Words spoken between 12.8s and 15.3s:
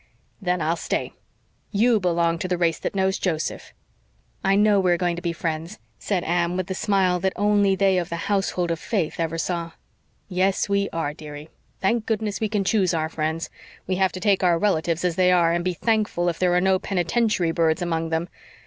our friends. We have to take our relatives as